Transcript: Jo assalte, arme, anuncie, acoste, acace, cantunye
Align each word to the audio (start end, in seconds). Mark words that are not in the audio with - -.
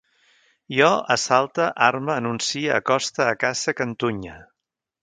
Jo 0.77 0.87
assalte, 1.17 1.67
arme, 1.89 2.13
anuncie, 2.15 2.65
acoste, 2.79 3.25
acace, 3.37 3.79
cantunye 3.85 4.43